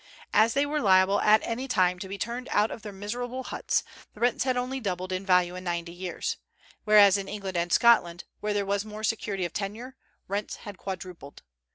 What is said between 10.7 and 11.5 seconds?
quadrupled.